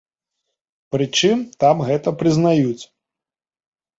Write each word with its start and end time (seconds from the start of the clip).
Прычым 0.93 1.43
там 1.63 1.83
гэта 1.89 2.09
прызнаюць. 2.21 2.83